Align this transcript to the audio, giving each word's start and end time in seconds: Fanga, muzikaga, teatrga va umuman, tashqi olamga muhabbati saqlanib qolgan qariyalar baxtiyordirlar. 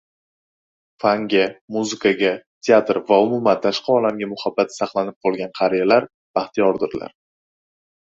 Fanga, 1.01 1.41
muzikaga, 1.75 2.31
teatrga 2.67 3.03
va 3.11 3.19
umuman, 3.25 3.59
tashqi 3.65 3.93
olamga 3.97 4.29
muhabbati 4.31 4.77
saqlanib 4.79 5.19
qolgan 5.27 5.53
qariyalar 5.61 6.09
baxtiyordirlar. 6.39 7.15